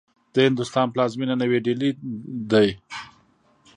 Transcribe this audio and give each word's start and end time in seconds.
د 0.33 0.35
هندوستان 0.47 0.87
پلازمېنه 0.93 1.35
نوې 1.41 1.59
ډيلې 1.65 1.89
دې. 2.51 2.69